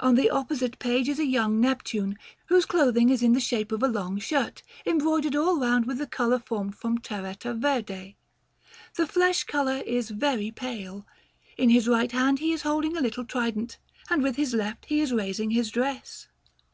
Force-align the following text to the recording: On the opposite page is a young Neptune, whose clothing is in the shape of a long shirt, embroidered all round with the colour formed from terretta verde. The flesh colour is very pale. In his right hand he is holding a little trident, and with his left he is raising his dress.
On 0.00 0.16
the 0.16 0.28
opposite 0.28 0.78
page 0.78 1.08
is 1.08 1.18
a 1.18 1.24
young 1.24 1.58
Neptune, 1.58 2.18
whose 2.48 2.66
clothing 2.66 3.08
is 3.08 3.22
in 3.22 3.32
the 3.32 3.40
shape 3.40 3.72
of 3.72 3.82
a 3.82 3.88
long 3.88 4.18
shirt, 4.18 4.62
embroidered 4.84 5.34
all 5.34 5.58
round 5.58 5.86
with 5.86 5.96
the 5.96 6.06
colour 6.06 6.38
formed 6.38 6.76
from 6.76 6.98
terretta 6.98 7.54
verde. 7.54 8.18
The 8.96 9.06
flesh 9.06 9.44
colour 9.44 9.78
is 9.86 10.10
very 10.10 10.50
pale. 10.50 11.06
In 11.56 11.70
his 11.70 11.88
right 11.88 12.12
hand 12.12 12.40
he 12.40 12.52
is 12.52 12.60
holding 12.60 12.98
a 12.98 13.00
little 13.00 13.24
trident, 13.24 13.78
and 14.10 14.22
with 14.22 14.36
his 14.36 14.52
left 14.52 14.84
he 14.84 15.00
is 15.00 15.10
raising 15.10 15.52
his 15.52 15.70
dress. 15.70 16.28